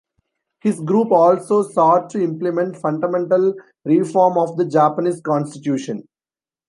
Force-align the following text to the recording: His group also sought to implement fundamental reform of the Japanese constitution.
His 0.61 0.81
group 0.81 1.11
also 1.11 1.61
sought 1.61 2.09
to 2.09 2.23
implement 2.23 2.75
fundamental 2.75 3.53
reform 3.85 4.35
of 4.35 4.57
the 4.57 4.65
Japanese 4.65 5.21
constitution. 5.21 6.07